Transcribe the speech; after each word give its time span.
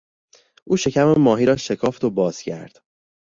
او 0.65 0.77
شکم 0.77 1.13
ماهی 1.13 1.45
را 1.45 1.55
شکافت 1.55 2.03
و 2.03 2.09
باز 2.09 2.41
کرد. 2.41 2.81